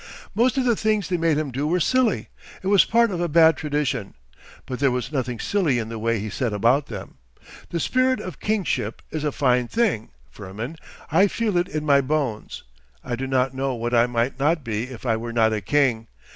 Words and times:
Most 0.33 0.57
of 0.57 0.65
the 0.65 0.75
things 0.75 1.07
they 1.09 1.17
made 1.17 1.37
him 1.37 1.51
do 1.51 1.67
were 1.67 1.79
silly—it 1.79 2.65
was 2.65 2.85
part 2.85 3.11
of 3.11 3.21
a 3.21 3.27
bad 3.27 3.55
tradition, 3.55 4.15
but 4.65 4.79
there 4.79 4.89
was 4.89 5.11
nothing 5.11 5.39
silly 5.39 5.77
in 5.77 5.89
the 5.89 5.99
way 5.99 6.17
he 6.19 6.27
set 6.27 6.53
about 6.53 6.87
them.... 6.87 7.19
The 7.69 7.79
spirit 7.79 8.19
of 8.19 8.39
kingship 8.39 9.03
is 9.11 9.23
a 9.23 9.31
fine 9.31 9.67
thing, 9.67 10.09
Firmin; 10.31 10.77
I 11.11 11.27
feel 11.27 11.55
it 11.55 11.67
in 11.67 11.85
my 11.85 12.01
bones; 12.01 12.63
I 13.03 13.15
do 13.15 13.27
not 13.27 13.53
know 13.53 13.75
what 13.75 13.93
I 13.93 14.07
might 14.07 14.39
not 14.39 14.63
be 14.63 14.85
if 14.85 15.05
I 15.05 15.17
were 15.17 15.31
not 15.33 15.53
a 15.53 15.61
king. 15.61 16.07